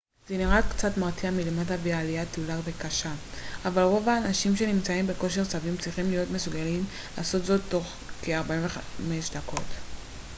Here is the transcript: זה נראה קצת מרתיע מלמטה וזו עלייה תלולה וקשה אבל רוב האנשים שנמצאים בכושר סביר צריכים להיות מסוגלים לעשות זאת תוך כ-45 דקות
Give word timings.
זה 0.27 0.37
נראה 0.37 0.61
קצת 0.61 0.97
מרתיע 0.97 1.31
מלמטה 1.31 1.73
וזו 1.73 1.89
עלייה 1.95 2.25
תלולה 2.25 2.59
וקשה 2.63 3.13
אבל 3.65 3.81
רוב 3.81 4.09
האנשים 4.09 4.55
שנמצאים 4.55 5.07
בכושר 5.07 5.45
סביר 5.45 5.77
צריכים 5.77 6.09
להיות 6.09 6.29
מסוגלים 6.31 6.83
לעשות 7.17 7.45
זאת 7.45 7.61
תוך 7.69 7.93
כ-45 8.21 9.01
דקות 9.35 9.67